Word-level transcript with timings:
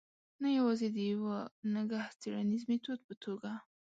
نه 0.41 0.49
یوازې 0.57 0.87
د 0.91 0.97
یوه 1.11 1.37
نګه 1.75 2.01
څېړنیز 2.19 2.63
میتود 2.69 2.99
په 3.07 3.13
توګه. 3.23 3.51